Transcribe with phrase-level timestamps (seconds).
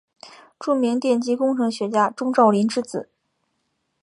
[0.59, 3.07] 著名电机工程学家钟兆琳之子。